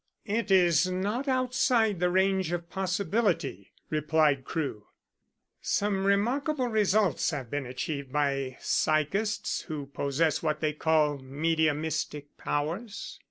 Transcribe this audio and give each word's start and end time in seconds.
"It 0.25 0.49
is 0.49 0.87
not 0.89 1.27
outside 1.27 1.99
the 1.99 2.09
range 2.09 2.51
of 2.51 2.71
possibility," 2.71 3.71
replied 3.91 4.45
Crewe. 4.45 4.87
"Some 5.61 6.05
remarkable 6.07 6.69
results 6.69 7.29
have 7.29 7.51
been 7.51 7.67
achieved 7.67 8.11
by 8.11 8.57
psychists 8.59 9.61
who 9.67 9.85
possess 9.85 10.41
what 10.41 10.59
they 10.59 10.73
call 10.73 11.19
mediumistic 11.19 12.35
powers." 12.35 13.19